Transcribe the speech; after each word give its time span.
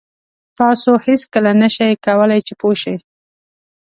تاسو 0.59 0.89
هېڅکله 1.05 1.51
نه 1.61 1.67
شئ 1.75 1.91
کولای 2.05 2.41
چې 2.47 2.53
پوه 2.59 2.75
شئ. 2.81 2.95